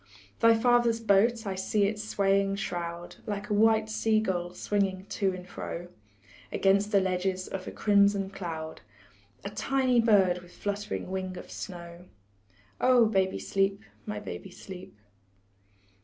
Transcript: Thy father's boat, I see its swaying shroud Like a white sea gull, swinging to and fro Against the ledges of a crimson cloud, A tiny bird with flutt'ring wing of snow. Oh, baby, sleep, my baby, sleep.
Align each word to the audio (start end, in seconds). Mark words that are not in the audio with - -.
Thy 0.39 0.55
father's 0.57 0.99
boat, 0.99 1.45
I 1.45 1.53
see 1.53 1.83
its 1.85 2.03
swaying 2.03 2.55
shroud 2.55 3.17
Like 3.27 3.51
a 3.51 3.53
white 3.53 3.87
sea 3.87 4.19
gull, 4.19 4.55
swinging 4.55 5.05
to 5.09 5.31
and 5.31 5.47
fro 5.47 5.89
Against 6.51 6.91
the 6.91 6.99
ledges 6.99 7.47
of 7.47 7.67
a 7.67 7.71
crimson 7.71 8.31
cloud, 8.31 8.81
A 9.45 9.51
tiny 9.51 9.99
bird 9.99 10.39
with 10.39 10.57
flutt'ring 10.57 11.09
wing 11.11 11.37
of 11.37 11.51
snow. 11.51 12.05
Oh, 12.79 13.05
baby, 13.05 13.37
sleep, 13.37 13.83
my 14.07 14.19
baby, 14.19 14.49
sleep. 14.49 14.97